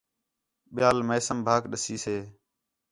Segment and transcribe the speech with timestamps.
[0.75, 2.17] ٻیال میثم بھاک ݙسیسے